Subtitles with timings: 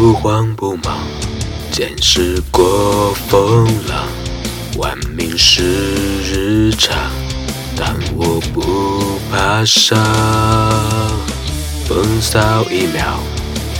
[0.00, 0.96] 不慌不忙，
[1.72, 4.06] 见识过风浪，
[4.76, 5.60] 玩命是
[6.22, 6.96] 日常，
[7.76, 9.98] 但我不怕伤。
[11.84, 13.18] 风骚一秒，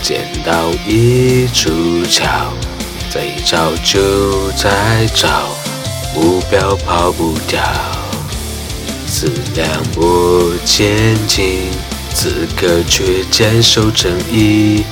[0.03, 1.69] 见到一出
[2.07, 2.51] 鞘，
[3.09, 5.47] 再找就再找，
[6.13, 7.63] 目标跑不掉。
[9.07, 11.61] 思量我前进，
[12.13, 14.83] 此刻却坚守正义。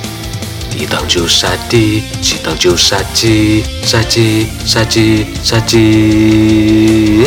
[0.78, 7.26] 抵挡就杀敌，抵挡就杀鸡，杀鸡，杀鸡，杀鸡。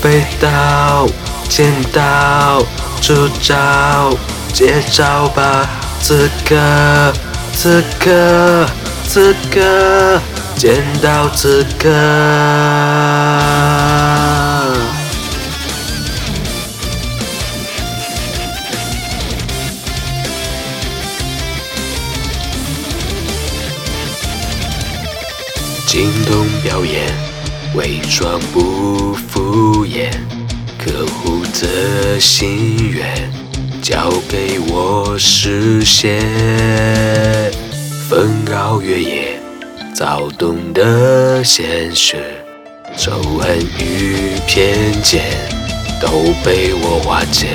[0.00, 1.08] 飞刀，
[1.48, 2.62] 剑刀，
[3.00, 4.16] 出招，
[4.52, 5.68] 接招吧！
[6.00, 6.54] 此刻，
[7.52, 8.64] 此刻，
[9.08, 10.20] 此刻，
[10.56, 11.88] 见到此刻。
[25.92, 27.04] 惊动表演，
[27.74, 30.10] 伪装不敷衍，
[30.78, 33.30] 客户的心愿
[33.82, 36.18] 交给我实现。
[38.08, 39.38] 纷扰越野，
[39.94, 42.16] 躁动的现实，
[42.96, 45.22] 仇恨与偏见
[46.00, 46.08] 都
[46.42, 47.48] 被我化解。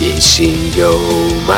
[0.00, 0.96] 隐形又
[1.44, 1.56] 卖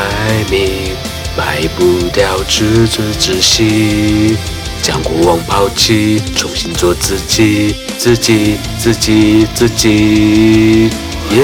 [0.51, 0.95] 命，
[1.37, 4.35] 卖不掉自尊自信。
[4.83, 10.91] 将过往抛弃，重新做自己，自己，自己，自己。
[11.31, 11.43] 耶！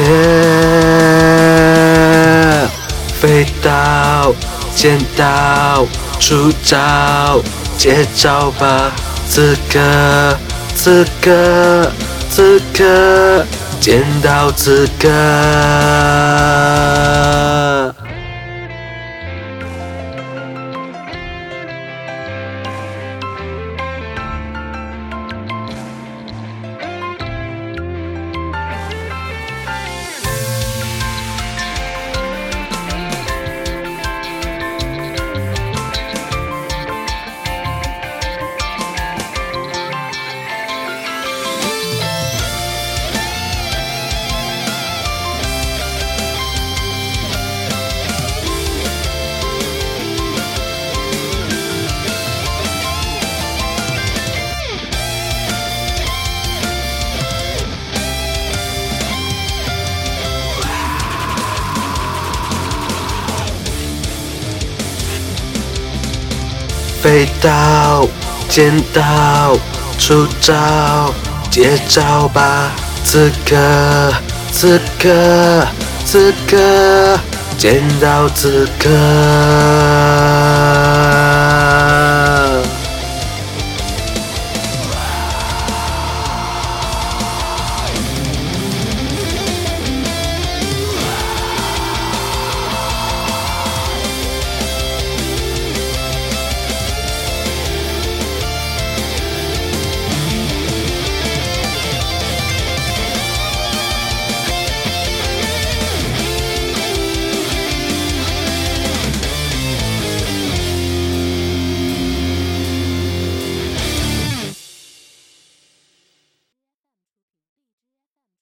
[3.20, 4.35] 飞刀，
[4.74, 5.86] 剑刀，
[6.19, 7.41] 出招，
[7.79, 8.92] 接招吧！
[9.29, 9.79] 此刻，
[10.74, 11.91] 此刻，
[12.30, 13.45] 此刻，
[13.80, 15.08] 见到此刻。
[67.06, 68.05] 飞刀
[68.48, 69.56] 剪刀
[69.96, 71.14] 出招
[71.52, 72.72] 接招吧
[73.05, 74.12] 刺客
[74.50, 75.64] 刺客
[76.05, 77.17] 刺客
[77.56, 80.76] 剪刀刺客。